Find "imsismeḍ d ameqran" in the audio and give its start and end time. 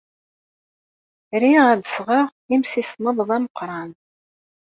2.55-3.91